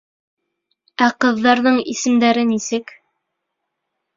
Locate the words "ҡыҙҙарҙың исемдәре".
1.25-2.47